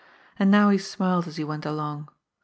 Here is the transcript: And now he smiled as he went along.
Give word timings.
And 0.39 0.49
now 0.49 0.71
he 0.71 0.79
smiled 0.79 1.27
as 1.27 1.37
he 1.37 1.43
went 1.43 1.63
along. 1.63 2.09